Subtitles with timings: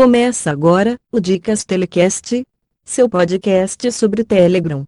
[0.00, 2.42] Começa agora o Dicas Telecast,
[2.82, 4.86] seu podcast sobre Telegram.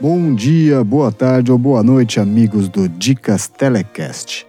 [0.00, 4.46] Bom dia, boa tarde ou boa noite, amigos do Dicas Telecast.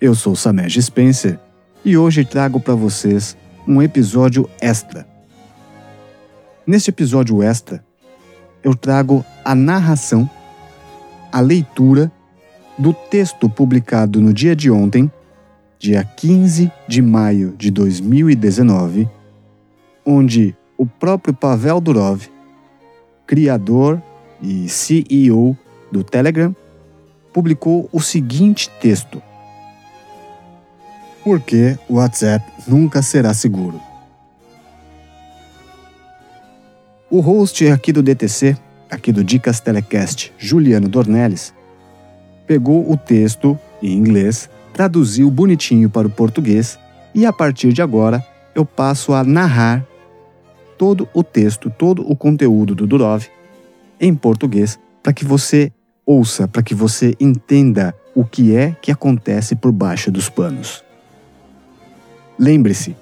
[0.00, 1.36] Eu sou Samej Spencer
[1.84, 3.36] e hoje trago para vocês
[3.66, 5.04] um episódio extra.
[6.64, 7.87] Neste episódio extra,
[8.62, 10.28] eu trago a narração,
[11.32, 12.10] a leitura
[12.76, 15.10] do texto publicado no dia de ontem,
[15.78, 19.08] dia 15 de maio de 2019,
[20.04, 22.28] onde o próprio Pavel Durov,
[23.26, 24.02] criador
[24.40, 25.56] e CEO
[25.90, 26.54] do Telegram,
[27.32, 29.22] publicou o seguinte texto:
[31.24, 33.87] Por que o WhatsApp nunca será seguro?
[37.10, 38.54] O host aqui do DTC,
[38.90, 41.54] aqui do Dicas Telecast, Juliano Dornelles,
[42.46, 46.78] pegou o texto em inglês, traduziu bonitinho para o português
[47.14, 48.22] e a partir de agora
[48.54, 49.86] eu passo a narrar
[50.76, 53.24] todo o texto, todo o conteúdo do Durov
[53.98, 55.72] em português para que você
[56.04, 60.84] ouça, para que você entenda o que é que acontece por baixo dos panos.
[62.38, 62.94] Lembre-se,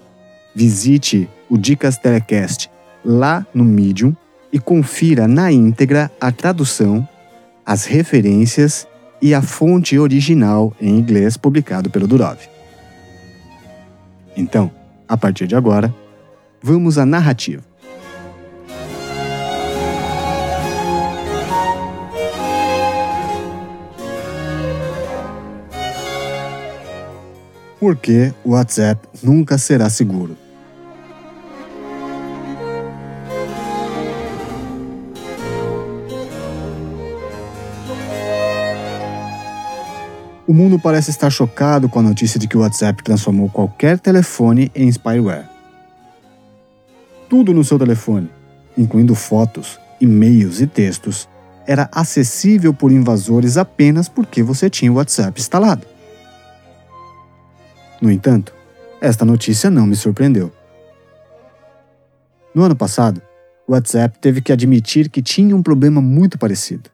[0.55, 2.70] visite o Dicas Telecast
[3.07, 4.15] lá no Medium
[4.53, 7.09] e confira na íntegra a tradução,
[7.65, 8.87] as referências
[9.23, 12.39] e a fonte original em inglês publicado pelo Durov.
[14.37, 14.71] Então,
[15.09, 15.95] a partir de agora,
[16.61, 17.62] vamos à narrativa.
[27.79, 30.37] Por que o WhatsApp nunca será seguro?
[40.47, 44.71] O mundo parece estar chocado com a notícia de que o WhatsApp transformou qualquer telefone
[44.76, 45.48] em spyware.
[47.28, 48.31] Tudo no seu telefone,
[48.78, 51.28] incluindo fotos, e-mails e textos,
[51.66, 55.84] era acessível por invasores apenas porque você tinha o WhatsApp instalado.
[58.00, 58.54] No entanto,
[59.00, 60.53] esta notícia não me surpreendeu.
[62.54, 63.21] No ano passado,
[63.66, 66.88] o WhatsApp teve que admitir que tinha um problema muito parecido.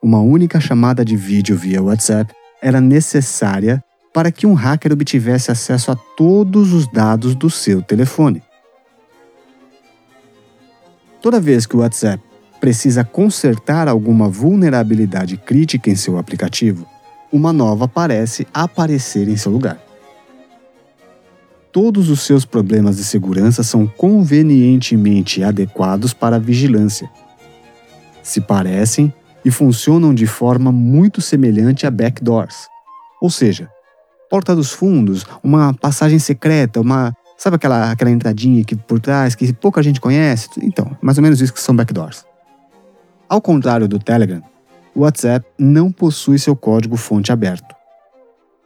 [0.00, 2.32] Uma única chamada de vídeo via WhatsApp
[2.64, 8.42] era necessária para que um hacker obtivesse acesso a todos os dados do seu telefone.
[11.20, 12.24] Toda vez que o WhatsApp
[12.58, 16.86] precisa consertar alguma vulnerabilidade crítica em seu aplicativo,
[17.30, 19.78] uma nova parece aparecer em seu lugar.
[21.70, 27.10] Todos os seus problemas de segurança são convenientemente adequados para a vigilância.
[28.22, 29.12] Se parecem
[29.44, 32.68] e funcionam de forma muito semelhante a backdoors.
[33.20, 33.68] Ou seja,
[34.30, 37.14] porta dos fundos, uma passagem secreta, uma.
[37.36, 40.48] Sabe aquela, aquela entradinha aqui por trás que pouca gente conhece?
[40.62, 42.24] Então, mais ou menos isso que são backdoors.
[43.28, 44.42] Ao contrário do Telegram,
[44.94, 47.74] o WhatsApp não possui seu código-fonte aberto.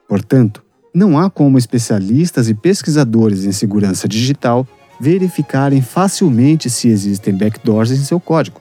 [0.07, 0.63] Portanto,
[0.95, 4.67] não há como especialistas e pesquisadores em segurança digital
[5.01, 8.61] verificarem facilmente se existem backdoors em seu código.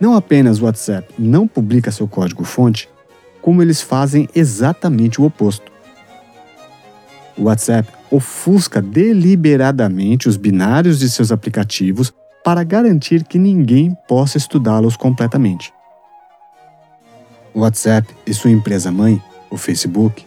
[0.00, 2.88] Não apenas o WhatsApp não publica seu código-fonte,
[3.42, 5.72] como eles fazem exatamente o oposto.
[7.36, 12.12] O WhatsApp ofusca deliberadamente os binários de seus aplicativos
[12.44, 15.72] para garantir que ninguém possa estudá-los completamente.
[17.52, 20.24] O WhatsApp e sua empresa mãe, o Facebook,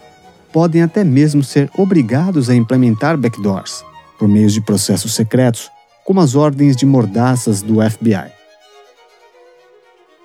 [0.51, 3.83] podem até mesmo ser obrigados a implementar backdoors
[4.19, 5.71] por meio de processos secretos,
[6.05, 8.40] como as ordens de mordaças do FBI.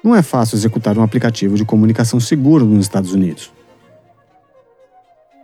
[0.06, 3.52] Não é fácil executar um aplicativo de comunicação seguro nos Estados Unidos.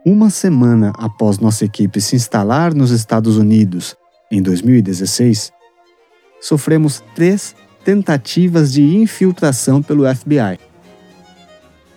[0.06, 3.96] Uma semana após nossa equipe se instalar nos Estados Unidos,
[4.30, 5.52] em 2016,
[6.40, 10.60] sofremos três tentativas de infiltração pelo FBI.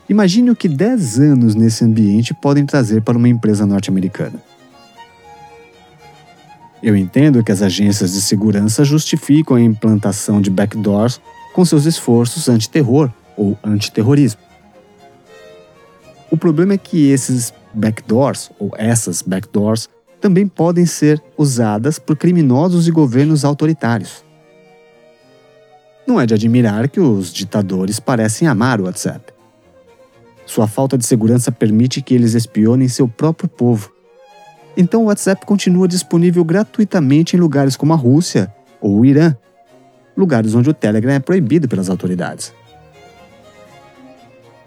[0.10, 4.42] Imagine o que 10 anos nesse ambiente podem trazer para uma empresa norte-americana.
[6.82, 11.22] Eu entendo que as agências de segurança justificam a implantação de backdoors
[11.56, 14.42] com seus esforços anti-terror ou antiterrorismo.
[16.30, 19.88] O problema é que esses backdoors, ou essas backdoors,
[20.20, 24.22] também podem ser usadas por criminosos e governos autoritários.
[26.06, 29.34] Não é de admirar que os ditadores parecem amar o WhatsApp.
[30.46, 33.94] Sua falta de segurança permite que eles espionem seu próprio povo.
[34.76, 39.38] Então o WhatsApp continua disponível gratuitamente em lugares como a Rússia ou o Irã,
[40.16, 42.54] lugares onde o Telegram é proibido pelas autoridades.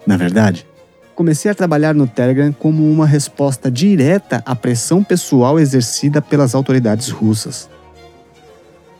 [0.06, 0.66] Na verdade,
[1.14, 7.08] comecei a trabalhar no Telegram como uma resposta direta à pressão pessoal exercida pelas autoridades
[7.10, 7.68] russas.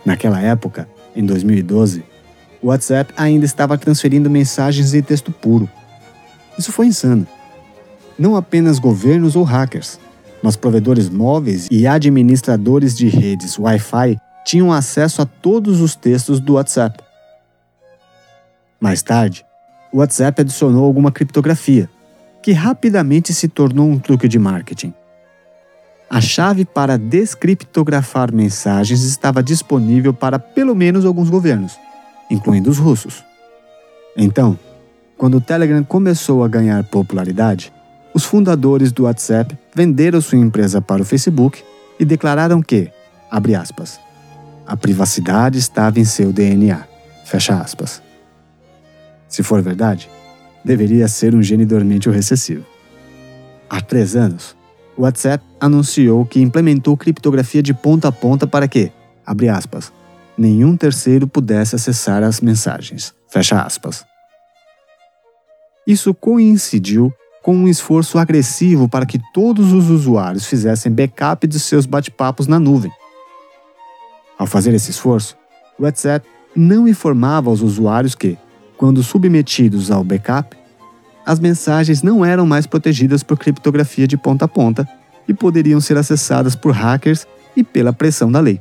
[0.05, 2.05] Naquela época, em 2012,
[2.63, 5.69] o WhatsApp ainda estava transferindo mensagens em texto puro.
[6.59, 7.27] Isso foi insano.
[8.19, 10.01] Não apenas governos ou hackers,
[10.43, 14.19] mas provedores móveis e administradores de redes Wi-Fi
[14.49, 17.05] tinham acesso a todos os textos do WhatsApp.
[18.81, 19.45] Mais tarde,
[19.93, 21.87] o WhatsApp adicionou alguma criptografia,
[22.43, 24.95] que rapidamente se tornou um truque de marketing.
[26.09, 31.79] A chave para descriptografar mensagens estava disponível para pelo menos alguns governos,
[32.31, 33.23] incluindo os russos.
[34.17, 34.59] Então,
[35.19, 37.71] quando o Telegram começou a ganhar popularidade,
[38.15, 41.63] os fundadores do WhatsApp venderam sua empresa para o Facebook
[42.01, 42.91] e declararam que,
[43.31, 44.01] abre aspas,
[44.69, 46.87] a privacidade estava em seu DNA,
[47.25, 48.03] fecha aspas.
[49.27, 50.11] Se for verdade,
[50.63, 52.67] deveria ser um gene dormente ou recessivo.
[53.71, 54.55] Há três anos,
[54.95, 58.93] o WhatsApp anunciou que implementou criptografia de ponta a ponta para que,
[59.25, 59.91] abre aspas,
[60.37, 63.15] nenhum terceiro pudesse acessar as mensagens.
[63.31, 64.05] Fecha aspas.
[65.87, 67.11] Isso coincidiu
[67.43, 72.61] com um esforço agressivo para que todos os usuários fizessem backup de seus bate-papos na
[72.61, 72.93] nuvem.
[74.39, 75.37] Ao fazer esse esforço,
[75.77, 78.39] o WhatsApp não informava aos usuários que,
[78.77, 80.57] quando submetidos ao backup,
[81.27, 84.89] as mensagens não eram mais protegidas por criptografia de ponta a ponta
[85.27, 87.27] e poderiam ser acessadas por hackers
[87.57, 88.61] e pela pressão da lei.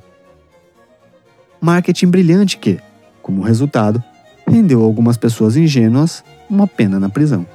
[1.62, 2.80] Marketing brilhante que,
[3.21, 4.03] como resultado,
[4.47, 7.45] rendeu algumas pessoas ingênuas uma pena na prisão.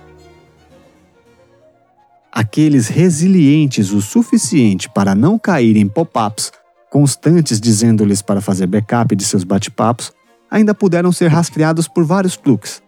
[2.30, 6.52] Aqueles resilientes o suficiente para não cair em pop-ups
[6.92, 10.12] constantes dizendo-lhes para fazer backup de seus bate-papos
[10.50, 12.82] ainda puderam ser rastreados por vários truques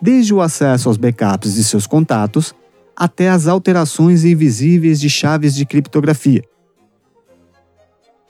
[0.00, 2.54] desde o acesso aos backups de seus contatos
[2.94, 6.44] até as alterações invisíveis de chaves de criptografia.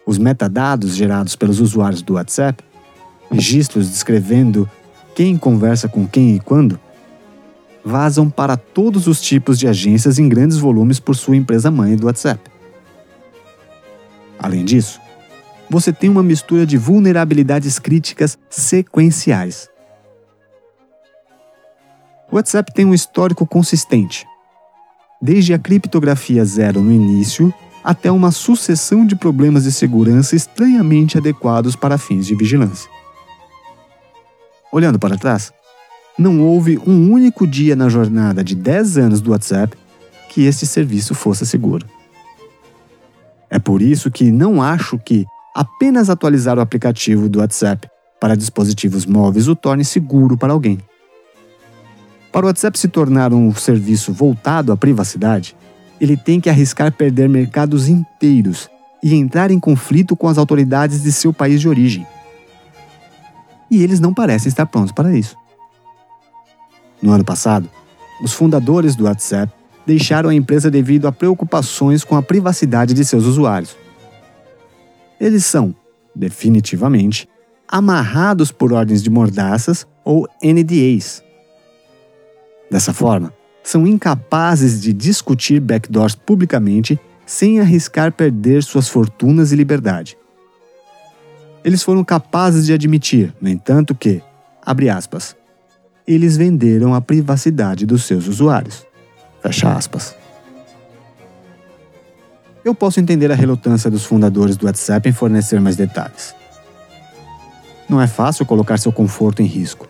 [0.06, 2.64] Os metadados gerados pelos usuários do WhatsApp,
[3.30, 4.68] registros descrevendo
[5.14, 6.80] quem conversa com quem e quando,
[7.84, 12.06] vazam para todos os tipos de agências em grandes volumes por sua empresa mãe do
[12.06, 12.55] WhatsApp.
[14.46, 15.00] Além disso,
[15.68, 19.68] você tem uma mistura de vulnerabilidades críticas sequenciais
[22.30, 24.26] o WhatsApp tem um histórico consistente,
[25.22, 27.54] desde a criptografia zero no início
[27.84, 32.90] até uma sucessão de problemas de segurança estranhamente adequados para fins de vigilância.
[34.72, 35.52] Olhando para trás,
[36.18, 39.76] não houve um único dia na jornada de 10 anos do WhatsApp
[40.28, 41.86] que este serviço fosse seguro.
[43.50, 47.88] É por isso que não acho que apenas atualizar o aplicativo do WhatsApp
[48.20, 50.78] para dispositivos móveis o torne seguro para alguém.
[52.32, 55.56] Para o WhatsApp se tornar um serviço voltado à privacidade,
[56.00, 58.68] ele tem que arriscar perder mercados inteiros
[59.02, 62.06] e entrar em conflito com as autoridades de seu país de origem.
[63.70, 65.36] E eles não parecem estar prontos para isso.
[67.00, 67.68] No ano passado,
[68.22, 69.52] os fundadores do WhatsApp
[69.86, 73.76] deixaram a empresa devido a preocupações com a privacidade de seus usuários.
[75.20, 75.74] Eles são,
[76.14, 77.28] definitivamente,
[77.68, 81.24] amarrados por ordens de mordaças ou NDAs,
[82.70, 83.32] Dessa forma,
[83.62, 90.16] são incapazes de discutir backdoors publicamente sem arriscar perder suas fortunas e liberdade.
[91.64, 94.22] Eles foram capazes de admitir, no entanto, que,
[94.64, 95.36] abre aspas,
[96.06, 98.85] eles venderam a privacidade dos seus usuários.
[99.46, 100.16] Fecha aspas.
[102.64, 106.34] Eu posso entender a relutância dos fundadores do WhatsApp em fornecer mais detalhes.
[107.88, 109.86] Não é fácil colocar seu conforto em risco.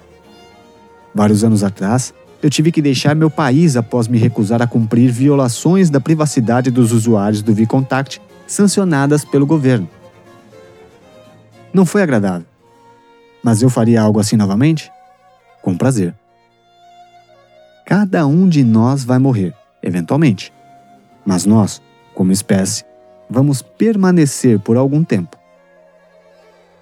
[1.15, 5.89] Vários anos atrás, eu tive que deixar meu país após me recusar a cumprir violações
[5.89, 9.89] da privacidade dos usuários do VContact sancionadas pelo governo.
[11.73, 12.47] Não foi agradável.
[13.43, 14.93] Mas eu faria algo assim novamente?
[15.63, 16.15] Com prazer.
[17.87, 20.53] Cada um de nós vai morrer, eventualmente.
[21.25, 21.81] Mas nós,
[22.17, 22.85] como espécie,
[23.31, 25.39] vamos permanecer por algum tempo.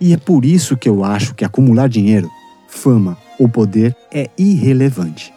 [0.00, 2.30] E é por isso que eu acho que acumular dinheiro,
[2.66, 5.34] fama ou poder é irrelevante.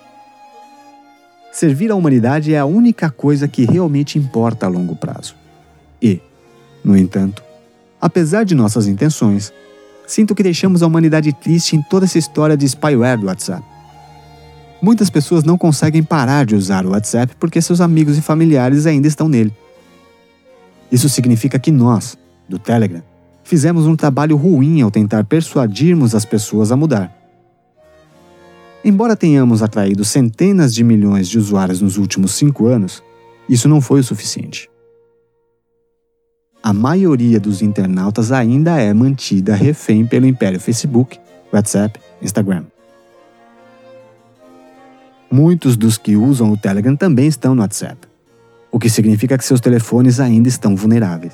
[1.51, 5.35] Servir à humanidade é a única coisa que realmente importa a longo prazo.
[6.01, 6.21] E,
[6.81, 7.43] no entanto,
[7.99, 9.51] apesar de nossas intenções,
[10.05, 13.76] sinto que deixamos a humanidade triste em toda essa história de spyware do WhatsApp.
[14.81, 19.07] Muitas pessoas não conseguem parar de usar o WhatsApp porque seus amigos e familiares ainda
[19.07, 19.53] estão nele.
[20.91, 22.17] Isso significa que nós,
[22.47, 23.03] do Telegram,
[23.43, 27.13] fizemos um trabalho ruim ao tentar persuadirmos as pessoas a mudar.
[28.85, 33.03] Embora tenhamos atraído centenas de milhões de usuários nos últimos cinco anos,
[33.49, 34.69] isso não foi o suficiente.
[36.61, 41.19] A maioria dos internautas ainda é mantida refém pelo império Facebook,
[41.51, 42.65] WhatsApp, Instagram.
[45.29, 47.97] Muitos dos que usam o Telegram também estão no WhatsApp,
[48.71, 51.33] o que significa que seus telefones ainda estão vulneráveis.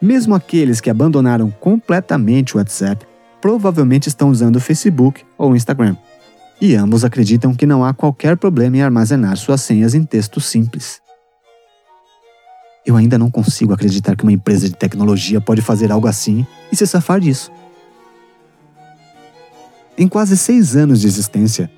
[0.00, 3.06] Mesmo aqueles que abandonaram completamente o WhatsApp
[3.40, 5.96] provavelmente estão usando o Facebook ou o Instagram.
[6.60, 11.00] E ambos acreditam que não há qualquer problema em armazenar suas senhas em texto simples.
[12.86, 16.76] Eu ainda não consigo acreditar que uma empresa de tecnologia pode fazer algo assim e
[16.76, 17.50] se safar disso.
[19.96, 21.70] Em quase seis anos de existência,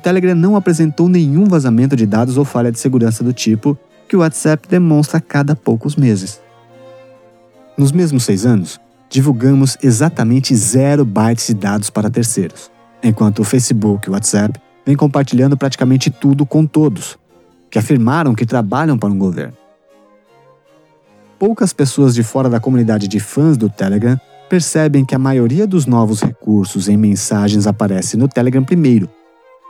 [0.00, 3.78] Telegram não apresentou nenhum vazamento de dados ou falha de segurança do tipo
[4.08, 6.40] que o WhatsApp demonstra a cada poucos meses.
[7.78, 12.70] Nos mesmos seis anos, divulgamos exatamente zero bytes de dados para terceiros,
[13.02, 17.18] enquanto o Facebook e o WhatsApp vêm compartilhando praticamente tudo com todos,
[17.70, 19.54] que afirmaram que trabalham para um governo.
[21.38, 25.86] Poucas pessoas de fora da comunidade de fãs do Telegram percebem que a maioria dos
[25.86, 29.08] novos recursos em mensagens aparece no Telegram primeiro,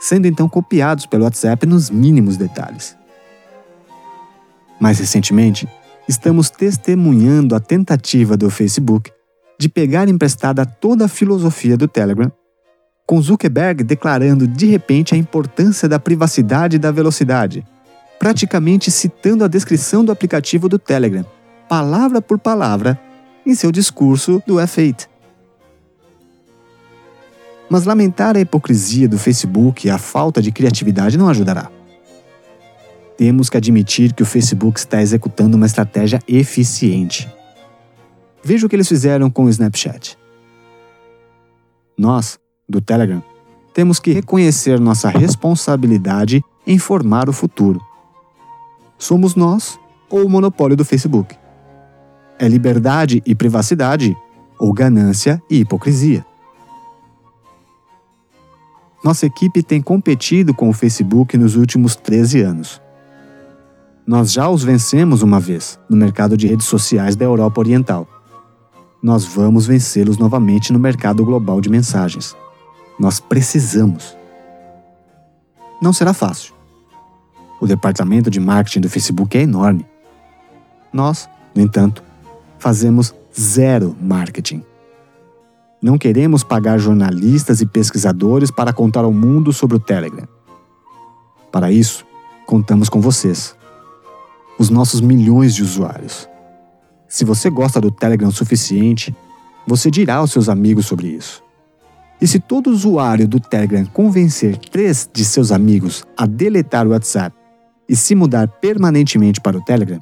[0.00, 2.96] sendo então copiados pelo WhatsApp nos mínimos detalhes.
[4.80, 5.68] Mais recentemente,
[6.08, 9.12] estamos testemunhando a tentativa do Facebook
[9.58, 12.32] de pegar emprestada toda a filosofia do Telegram,
[13.06, 17.66] com Zuckerberg declarando de repente a importância da privacidade e da velocidade,
[18.18, 21.26] praticamente citando a descrição do aplicativo do Telegram,
[21.68, 22.98] palavra por palavra,
[23.44, 25.08] em seu discurso do F8.
[27.70, 31.70] Mas lamentar a hipocrisia do Facebook e a falta de criatividade não ajudará
[33.20, 37.30] temos que admitir que o Facebook está executando uma estratégia eficiente.
[38.42, 40.16] Veja o que eles fizeram com o Snapchat.
[41.98, 43.22] Nós, do Telegram,
[43.74, 47.78] temos que reconhecer nossa responsabilidade em formar o futuro.
[48.96, 51.36] Somos nós ou o monopólio do Facebook?
[52.38, 54.16] É liberdade e privacidade
[54.58, 56.24] ou ganância e hipocrisia?
[59.02, 62.82] Nossa equipe tem competido com o Facebook nos últimos 13 anos.
[64.06, 68.06] Nós já os vencemos uma vez no mercado de redes sociais da Europa Oriental.
[69.02, 72.36] Nós vamos vencê-los novamente no mercado global de mensagens.
[72.98, 74.14] Nós precisamos.
[75.80, 76.52] Não será fácil.
[77.60, 79.86] O departamento de marketing do Facebook é enorme.
[80.92, 82.02] Nós, no entanto,
[82.58, 84.62] fazemos zero marketing.
[85.82, 90.28] Não queremos pagar jornalistas e pesquisadores para contar ao mundo sobre o Telegram.
[91.50, 92.04] Para isso,
[92.46, 93.56] contamos com vocês
[94.58, 96.28] os nossos milhões de usuários.
[97.08, 99.16] Se você gosta do Telegram o suficiente,
[99.66, 101.42] você dirá aos seus amigos sobre isso.
[102.20, 107.34] E se todo usuário do Telegram convencer três de seus amigos a deletar o WhatsApp
[107.88, 109.98] e se mudar permanentemente para o Telegram,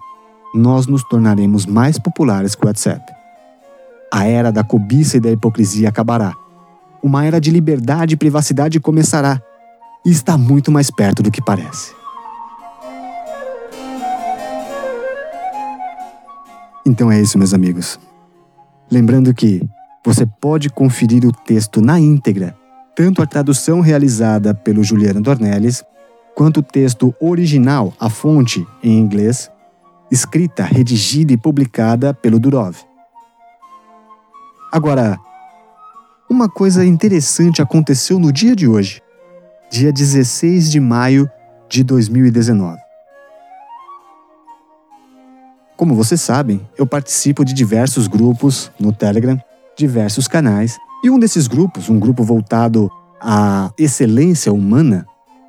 [0.53, 3.18] nós nos tornaremos mais populares que o WhatsApp.
[4.13, 6.33] A era da cobiça e da hipocrisia acabará.
[7.03, 9.41] Uma era de liberdade e privacidade começará.
[10.05, 11.93] E está muito mais perto do que parece.
[16.87, 18.01] Então é isso, meus amigos.
[18.91, 19.69] Lembrando que
[20.05, 22.57] você pode conferir o texto na íntegra,
[22.97, 25.85] tanto a tradução realizada pelo Juliano Dornelles,
[26.35, 29.51] quanto o texto original, a fonte em inglês,
[30.11, 32.77] escrita, redigida e publicada pelo Durov.
[34.71, 35.19] Agora,
[36.29, 39.01] uma coisa interessante aconteceu no dia de hoje,
[39.71, 41.31] dia 16 de maio
[41.71, 42.79] de 2019.
[45.75, 49.41] Como vocês sabem, eu participo de diversos grupos no Telegram,
[49.75, 52.91] diversos canais, e um desses grupos, um grupo voltado
[53.23, 55.07] à excelência humana,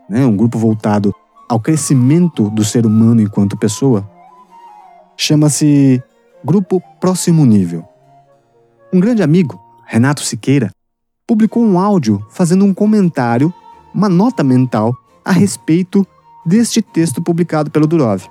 [0.09, 1.13] né, um grupo voltado
[1.49, 4.09] ao crescimento do ser humano enquanto pessoa,
[5.17, 6.01] chama-se
[6.45, 7.88] Grupo Próximo Nível.
[8.91, 10.71] Um grande amigo, Renato Siqueira,
[11.27, 13.53] publicou um áudio fazendo um comentário,
[13.93, 16.05] uma nota mental a respeito
[16.45, 18.27] deste texto publicado pelo Durov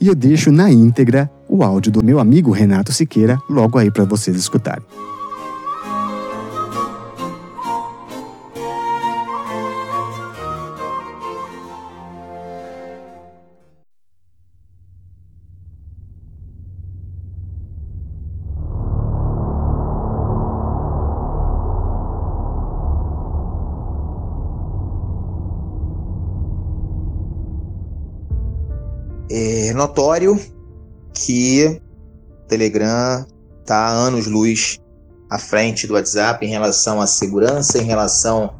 [0.00, 4.04] e eu deixo na íntegra o áudio do meu amigo Renato Siqueira logo aí para
[4.04, 4.84] vocês escutarem.
[29.80, 30.38] Notório
[31.14, 31.80] que
[32.44, 33.24] o Telegram
[33.64, 34.78] tá anos-luz
[35.30, 38.52] à frente do WhatsApp em relação à segurança, em relação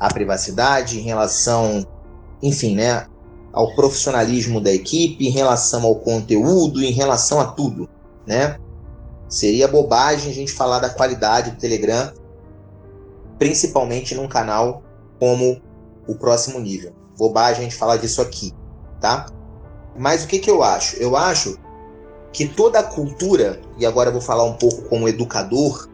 [0.00, 1.86] à privacidade, em relação,
[2.42, 3.06] enfim, né,
[3.52, 7.88] ao profissionalismo da equipe, em relação ao conteúdo, em relação a tudo,
[8.26, 8.58] né?
[9.28, 12.12] Seria bobagem a gente falar da qualidade do Telegram,
[13.38, 14.82] principalmente num canal
[15.20, 15.62] como
[16.08, 16.92] o próximo nível.
[17.16, 18.52] Bobagem a gente falar disso aqui,
[19.00, 19.26] tá?
[19.96, 20.96] Mas o que, que eu acho?
[20.96, 21.58] Eu acho
[22.32, 25.88] que toda cultura, e agora eu vou falar um pouco como educador,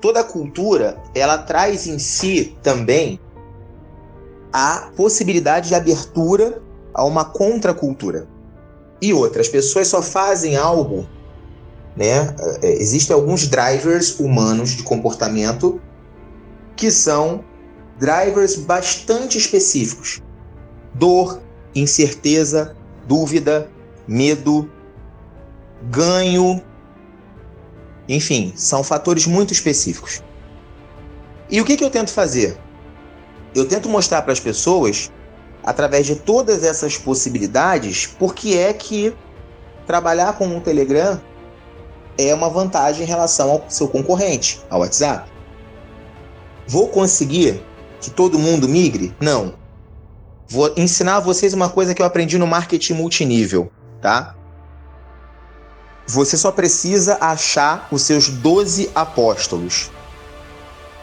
[0.00, 3.18] toda cultura ela traz em si também
[4.52, 6.62] a possibilidade de abertura
[6.94, 8.28] a uma contracultura.
[9.02, 11.06] E outras pessoas só fazem algo,
[11.96, 12.34] né?
[12.62, 15.80] É, existem alguns drivers humanos de comportamento
[16.76, 17.44] que são
[17.98, 20.22] drivers bastante específicos:
[20.94, 21.40] dor,
[21.74, 22.75] incerteza,
[23.06, 23.70] dúvida,
[24.06, 24.70] medo,
[25.84, 26.62] ganho.
[28.08, 30.22] Enfim, são fatores muito específicos.
[31.50, 32.56] E o que, que eu tento fazer?
[33.54, 35.10] Eu tento mostrar para as pessoas,
[35.62, 39.14] através de todas essas possibilidades, por que é que
[39.86, 41.20] trabalhar com o Telegram
[42.18, 45.30] é uma vantagem em relação ao seu concorrente, ao WhatsApp.
[46.66, 47.62] Vou conseguir
[48.00, 49.14] que todo mundo migre?
[49.20, 49.54] Não.
[50.48, 54.34] Vou ensinar a vocês uma coisa que eu aprendi no marketing multinível, tá?
[56.06, 59.90] Você só precisa achar os seus 12 apóstolos.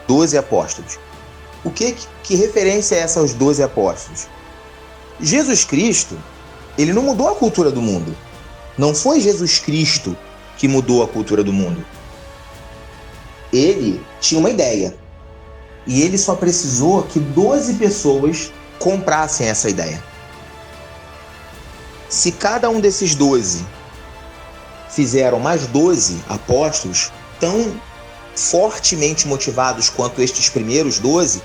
[0.07, 0.97] 12 apóstolos.
[1.63, 4.27] O que, que referência é essa aos 12 apóstolos?
[5.19, 6.17] Jesus Cristo,
[6.77, 8.15] ele não mudou a cultura do mundo.
[8.77, 10.15] Não foi Jesus Cristo
[10.57, 11.85] que mudou a cultura do mundo.
[13.51, 14.95] Ele tinha uma ideia.
[15.85, 20.03] E ele só precisou que 12 pessoas comprassem essa ideia.
[22.10, 23.65] Se cada um desses 12
[24.89, 27.74] fizeram mais 12 apóstolos tão
[28.36, 31.42] fortemente motivados quanto estes primeiros 12,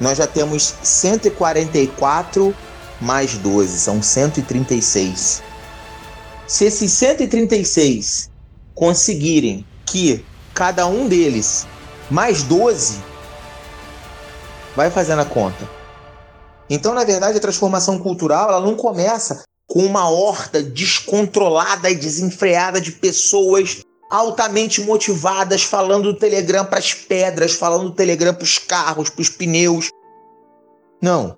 [0.00, 2.54] nós já temos 144
[3.00, 5.42] mais 12, são 136.
[6.46, 8.30] Se esses 136
[8.74, 11.66] conseguirem que cada um deles
[12.10, 12.98] mais 12,
[14.76, 15.81] vai fazendo a conta.
[16.74, 22.80] Então, na verdade, a transformação cultural ela não começa com uma horda descontrolada e desenfreada
[22.80, 28.56] de pessoas altamente motivadas falando do Telegram para as pedras, falando do Telegram para os
[28.56, 29.90] carros, para os pneus.
[30.98, 31.36] Não.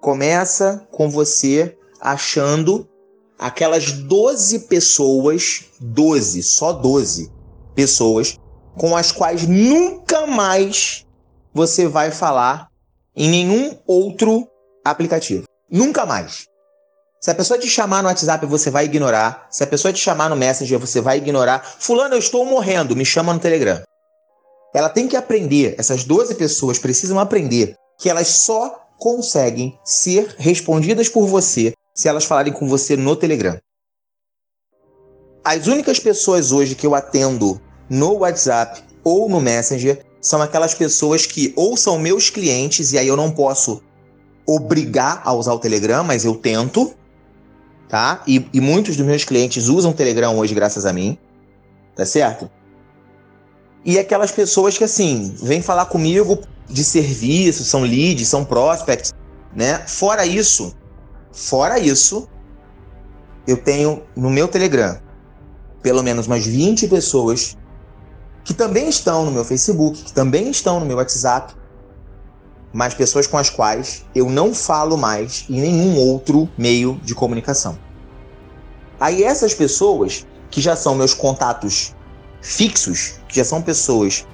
[0.00, 2.88] Começa com você achando
[3.36, 7.32] aquelas 12 pessoas, 12, só 12
[7.74, 8.38] pessoas,
[8.78, 11.04] com as quais nunca mais
[11.52, 12.71] você vai falar
[13.16, 14.48] em nenhum outro
[14.84, 15.44] aplicativo.
[15.70, 16.46] Nunca mais.
[17.20, 19.46] Se a pessoa te chamar no WhatsApp, você vai ignorar.
[19.50, 21.64] Se a pessoa te chamar no Messenger, você vai ignorar.
[21.78, 23.80] Fulano, eu estou morrendo, me chama no Telegram.
[24.74, 31.08] Ela tem que aprender, essas 12 pessoas precisam aprender que elas só conseguem ser respondidas
[31.08, 33.58] por você se elas falarem com você no Telegram.
[35.44, 41.26] As únicas pessoas hoje que eu atendo no WhatsApp ou no Messenger são aquelas pessoas
[41.26, 43.82] que ou são meus clientes e aí eu não posso
[44.46, 46.94] obrigar a usar o Telegram, mas eu tento,
[47.88, 48.22] tá?
[48.26, 51.18] E, e muitos dos meus clientes usam o Telegram hoje graças a mim,
[51.96, 52.48] tá certo?
[53.84, 56.38] E aquelas pessoas que, assim, vêm falar comigo
[56.70, 59.12] de serviço, são leads, são prospects,
[59.54, 59.84] né?
[59.88, 60.72] Fora isso,
[61.32, 62.28] fora isso,
[63.46, 65.00] eu tenho no meu Telegram
[65.82, 67.56] pelo menos umas 20 pessoas
[68.44, 71.54] que também estão no meu Facebook, que também estão no meu WhatsApp,
[72.72, 77.78] mas pessoas com as quais eu não falo mais em nenhum outro meio de comunicação.
[78.98, 81.94] Aí essas pessoas, que já são meus contatos
[82.40, 84.26] fixos, que já são pessoas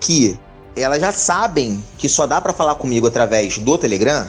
[0.00, 0.38] que
[0.76, 4.26] elas já sabem que só dá para falar comigo através do Telegram,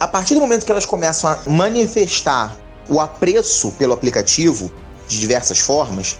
[0.00, 2.56] a partir do momento que elas começam a manifestar
[2.88, 4.72] o apreço pelo aplicativo
[5.06, 6.18] de diversas formas,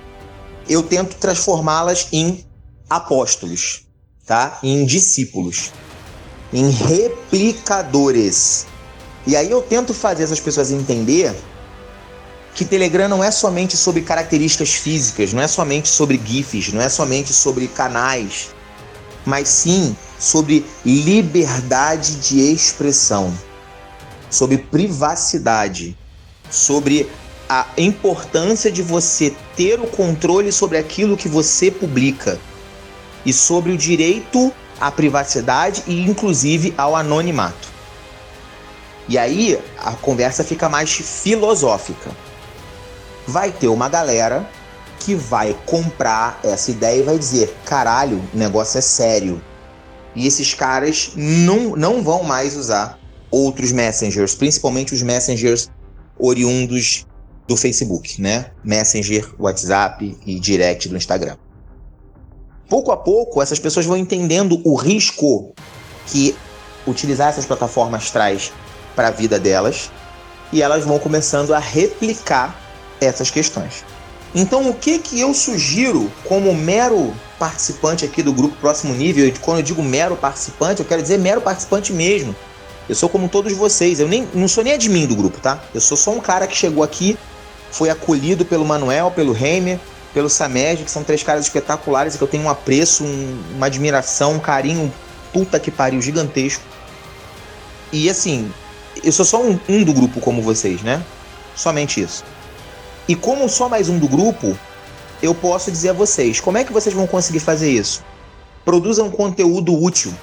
[0.69, 2.45] eu tento transformá-las em
[2.89, 3.87] apóstolos,
[4.27, 4.59] tá?
[4.63, 5.73] Em discípulos
[6.55, 8.67] em replicadores.
[9.27, 11.35] E aí eu tento fazer essas pessoas entender
[12.55, 16.89] que Telegram não é somente sobre características físicas, não é somente sobre GIFs, não é
[16.89, 18.51] somente sobre canais,
[19.27, 23.37] mas sim sobre liberdade de expressão,
[24.31, 25.99] sobre privacidade,
[26.49, 27.11] sobre
[27.49, 32.39] a importância de você ter o controle sobre aquilo que você publica
[33.25, 37.69] e sobre o direito à privacidade e inclusive ao anonimato.
[39.09, 42.11] E aí a conversa fica mais filosófica.
[43.27, 44.49] Vai ter uma galera
[45.01, 49.43] que vai comprar essa ideia e vai dizer: caralho, o negócio é sério.
[50.15, 52.99] E esses caras não, não vão mais usar
[53.31, 55.69] outros messengers, principalmente os messengers
[56.17, 57.05] oriundos
[57.47, 58.51] do Facebook, né?
[58.63, 61.37] Messenger, WhatsApp e direct do Instagram.
[62.69, 65.55] Pouco a pouco, essas pessoas vão entendendo o risco
[66.07, 66.35] que
[66.87, 68.53] utilizar essas plataformas traz
[68.97, 69.91] para a vida delas
[70.53, 72.59] e elas vão começando a replicar
[73.01, 73.85] essas questões.
[74.35, 79.27] Então, o que que eu sugiro como mero participante aqui do grupo Próximo Nível?
[79.27, 82.35] E quando eu digo mero participante, eu quero dizer mero participante mesmo.
[82.89, 85.63] Eu sou como todos vocês, eu nem não sou nem admin do grupo, tá?
[85.73, 87.17] Eu sou só um cara que chegou aqui,
[87.75, 89.81] foi acolhido pelo Manuel, pelo Reimer,
[90.15, 93.67] pelo Samed, que são três caras espetaculares e que eu tenho um apreço, um, uma
[93.67, 94.93] admiração, um carinho,
[95.33, 96.63] puta que pariu, gigantesco.
[97.93, 98.49] E assim,
[99.03, 101.05] eu sou só um, um do grupo como vocês, né?
[101.57, 102.25] Somente isso.
[103.09, 104.57] E como só mais um do grupo,
[105.21, 108.05] eu posso dizer a vocês, como é que vocês vão conseguir fazer isso?
[108.65, 110.15] Produzam conteúdo útil.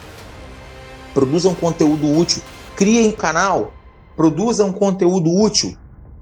[1.13, 2.41] Produzam conteúdo útil.
[2.77, 3.73] Criem um canal.
[4.15, 5.77] Produzam conteúdo útil.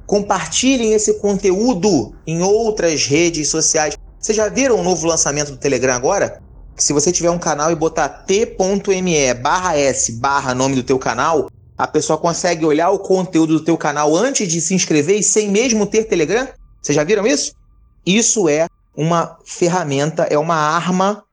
[0.10, 3.96] Compartilhem esse conteúdo em outras redes sociais.
[4.20, 6.42] Vocês já viram o novo lançamento do Telegram agora?
[6.76, 11.48] se você tiver um canal e botar t.me barra s barra nome do teu canal,
[11.78, 15.48] a pessoa consegue olhar o conteúdo do teu canal antes de se inscrever e sem
[15.48, 16.48] mesmo ter Telegram?
[16.82, 17.54] Vocês já viram isso?
[18.04, 18.68] Isso é
[18.98, 21.24] uma ferramenta, é uma arma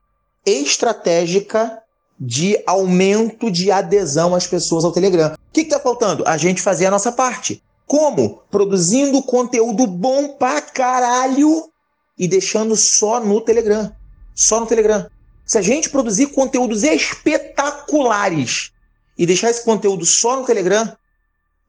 [0.45, 1.79] estratégica
[2.21, 5.33] de aumento de adesão às pessoas ao Telegram.
[5.33, 6.25] O que está faltando?
[6.27, 7.63] A gente fazer a nossa parte.
[7.87, 8.43] Como?
[8.51, 11.71] Produzindo conteúdo bom pra caralho
[12.19, 13.93] e deixando só no Telegram.
[14.35, 15.07] Só no Telegram.
[15.45, 18.73] Se a gente produzir conteúdos espetaculares
[19.17, 20.97] e deixar esse conteúdo só no Telegram,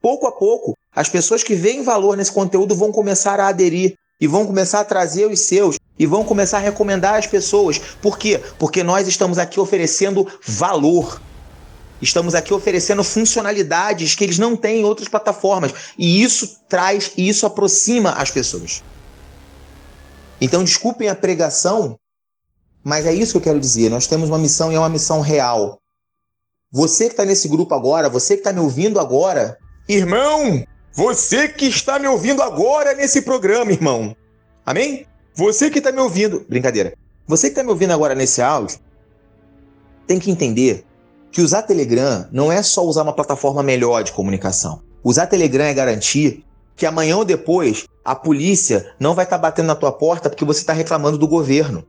[0.02, 4.26] pouco a pouco, as pessoas que veem valor nesse conteúdo vão começar a aderir e
[4.26, 7.78] vão começar a trazer os seus e vão começar a recomendar as pessoas.
[7.78, 8.42] Por quê?
[8.58, 11.20] Porque nós estamos aqui oferecendo valor.
[12.00, 15.72] Estamos aqui oferecendo funcionalidades que eles não têm em outras plataformas.
[15.98, 18.82] E isso traz e isso aproxima as pessoas.
[20.40, 21.98] Então, desculpem a pregação,
[22.84, 23.90] mas é isso que eu quero dizer.
[23.90, 25.80] Nós temos uma missão e é uma missão real.
[26.70, 29.58] Você que está nesse grupo agora, você que está me ouvindo agora,
[29.88, 34.14] irmão, você que está me ouvindo agora nesse programa, irmão.
[34.64, 35.06] Amém?
[35.34, 36.94] Você que está me ouvindo, brincadeira.
[37.26, 38.78] Você que está me ouvindo agora nesse áudio,
[40.06, 40.84] tem que entender
[41.30, 44.80] que usar Telegram não é só usar uma plataforma melhor de comunicação.
[45.04, 46.44] Usar Telegram é garantir
[46.76, 50.44] que amanhã ou depois a polícia não vai estar tá batendo na tua porta porque
[50.44, 51.84] você está reclamando do governo.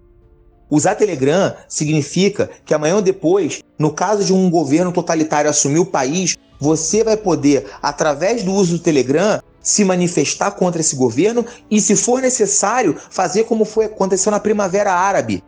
[0.70, 5.86] Usar Telegram significa que amanhã ou depois, no caso de um governo totalitário assumir o
[5.86, 11.82] país, você vai poder, através do uso do Telegram, se manifestar contra esse governo e,
[11.82, 15.44] se for necessário, fazer como foi aconteceu na Primavera Árabe,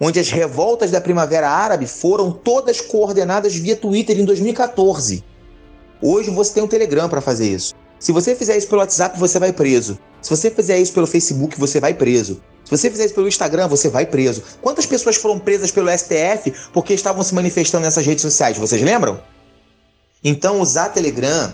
[0.00, 5.22] onde as revoltas da Primavera Árabe foram todas coordenadas via Twitter em 2014.
[6.00, 7.74] Hoje você tem um Telegram para fazer isso.
[7.98, 9.98] Se você fizer isso pelo WhatsApp, você vai preso.
[10.22, 12.40] Se você fizer isso pelo Facebook, você vai preso.
[12.64, 14.42] Se você fizer isso pelo Instagram, você vai preso.
[14.62, 18.56] Quantas pessoas foram presas pelo STF porque estavam se manifestando nessas redes sociais?
[18.56, 19.20] Vocês lembram?
[20.24, 21.52] Então, usar Telegram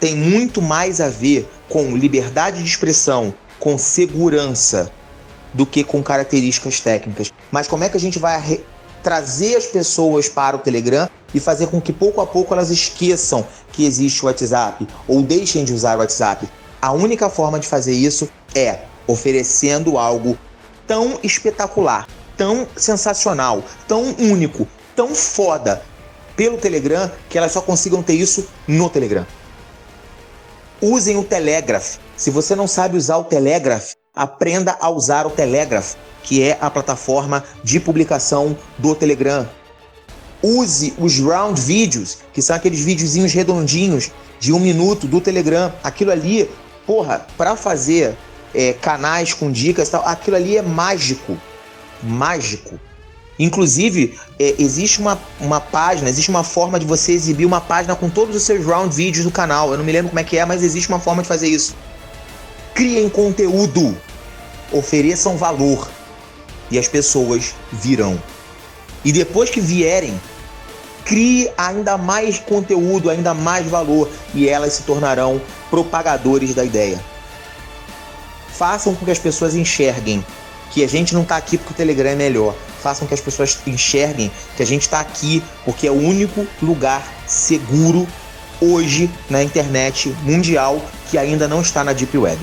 [0.00, 4.90] tem muito mais a ver com liberdade de expressão, com segurança,
[5.56, 7.32] do que com características técnicas.
[7.50, 8.60] Mas como é que a gente vai
[9.02, 13.46] trazer as pessoas para o Telegram e fazer com que pouco a pouco elas esqueçam
[13.72, 16.46] que existe o WhatsApp ou deixem de usar o WhatsApp?
[16.80, 20.36] A única forma de fazer isso é oferecendo algo
[20.86, 25.82] tão espetacular, tão sensacional, tão único, tão foda
[26.36, 29.26] pelo Telegram que elas só consigam ter isso no Telegram.
[30.82, 31.96] Usem o Telegraph.
[32.14, 36.70] Se você não sabe usar o Telegraph, aprenda a usar o Telegraph, que é a
[36.70, 39.46] plataforma de publicação do Telegram.
[40.42, 45.72] Use os round videos, que são aqueles videozinhos redondinhos de um minuto do Telegram.
[45.84, 46.50] Aquilo ali,
[46.86, 48.16] porra, para fazer
[48.54, 51.36] é, canais com dicas e tal, aquilo ali é mágico.
[52.02, 52.80] Mágico.
[53.38, 58.08] Inclusive, é, existe uma, uma página, existe uma forma de você exibir uma página com
[58.08, 59.72] todos os seus round vídeos do canal.
[59.72, 61.74] Eu não me lembro como é que é, mas existe uma forma de fazer isso.
[62.74, 63.96] Criem conteúdo,
[64.72, 65.88] ofereçam valor
[66.70, 68.20] e as pessoas virão.
[69.04, 70.20] E depois que vierem,
[71.04, 77.00] crie ainda mais conteúdo, ainda mais valor e elas se tornarão propagadores da ideia
[78.56, 80.24] façam com que as pessoas enxerguem
[80.70, 82.54] que a gente não está aqui porque o Telegram é melhor.
[82.82, 87.06] Façam que as pessoas enxerguem que a gente está aqui porque é o único lugar
[87.26, 88.06] seguro
[88.60, 92.40] hoje na internet mundial que ainda não está na Deep Web.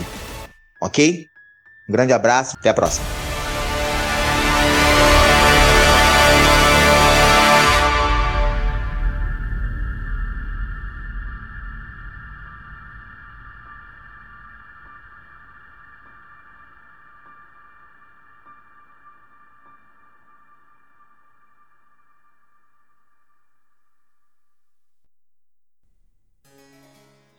[0.79, 1.27] Ok?
[1.87, 3.05] Um grande abraço, até a próxima.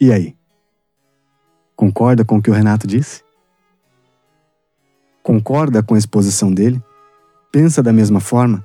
[0.01, 0.37] E aí?
[1.75, 3.25] Concorda com o que o Renato disse?
[5.25, 6.85] Concorda com a exposição dele?
[7.51, 8.63] Pensa da mesma forma?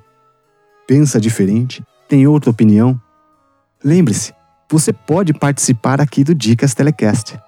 [0.86, 1.82] Pensa diferente?
[2.06, 3.00] Tem outra opinião?
[3.82, 4.34] Lembre-se,
[4.70, 7.40] você pode participar aqui do Dicas Telecast.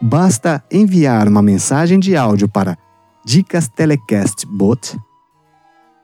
[0.00, 2.78] Basta enviar uma mensagem de áudio para
[3.24, 4.96] Dicas Telecast Bot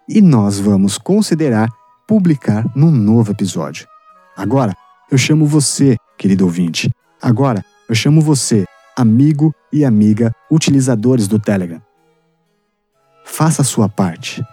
[0.09, 1.69] e nós vamos considerar
[2.09, 3.87] publicar num novo episódio.
[4.37, 4.75] Agora,
[5.09, 6.91] eu chamo você, querido ouvinte.
[7.23, 8.65] Agora, eu chamo você,
[8.97, 11.81] amigo e amiga utilizadores do Telegram.
[13.33, 14.45] Faça a sua parte.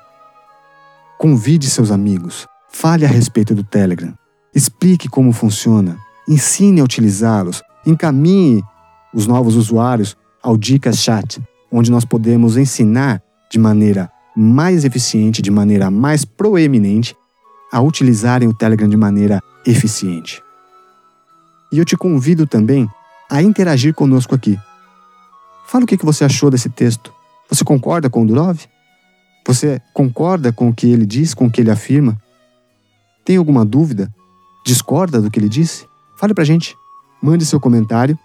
[1.18, 2.48] Convide seus amigos.
[2.70, 4.14] Fale a respeito do Telegram.
[4.56, 5.98] Explique como funciona.
[6.26, 7.62] Ensine a utilizá-los.
[7.86, 8.64] Encaminhe
[9.14, 15.52] os novos usuários ao Dicas Chat, onde nós podemos ensinar de maneira mais eficiente, de
[15.52, 17.14] maneira mais proeminente,
[17.74, 20.42] a utilizarem o Telegram de maneira eficiente.
[21.70, 22.88] E eu te convido também
[23.30, 24.58] a interagir conosco aqui.
[25.68, 27.19] Fala o que você achou desse texto.
[27.50, 28.60] Você concorda com o Durov?
[29.48, 32.18] Você concorda com o que ele diz, com o que ele afirma?
[33.26, 34.14] Tem alguma dúvida?
[34.66, 35.88] Discorda do que ele disse?
[36.18, 36.76] Fale pra gente.
[37.22, 38.18] Mande seu comentário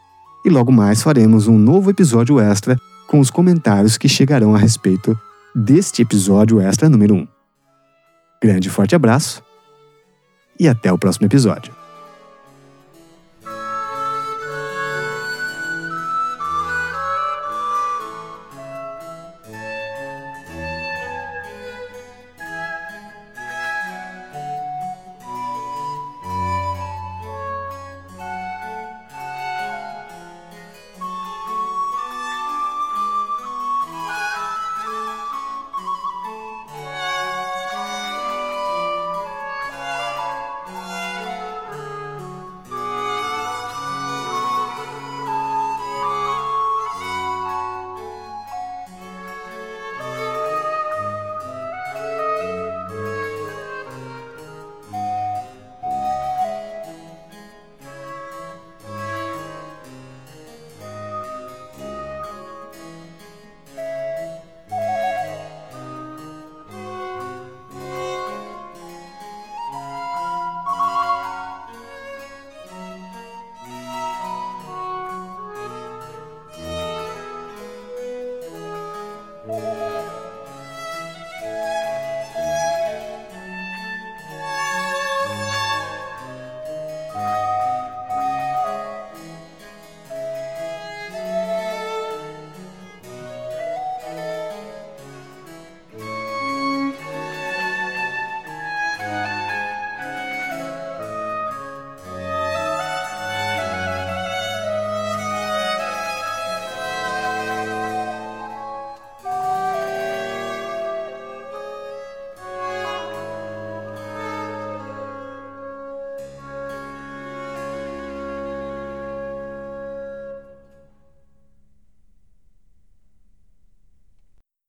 [0.45, 5.19] e logo mais faremos um novo episódio extra com os comentários que chegarão a respeito
[5.55, 7.29] deste episódio extra número 1.
[8.43, 9.43] Grande forte abraço
[10.59, 11.84] e até o próximo episódio.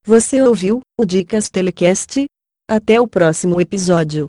[0.06, 2.26] Você ouviu o Dicas Telecast?
[2.70, 4.28] Até o próximo episódio.